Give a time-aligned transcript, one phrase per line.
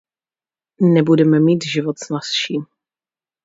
[0.81, 2.57] Nebudeme mít život snazší.